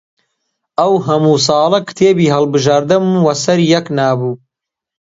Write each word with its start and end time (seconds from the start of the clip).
ئەو 0.79 0.93
هەموو 1.07 1.37
ساڵە 1.47 1.79
کتێبی 1.89 2.31
هەڵبژاردەم 2.35 3.03
وە 3.25 3.33
سەر 3.43 3.59
یەک 3.73 3.85
نابوو 3.97 4.33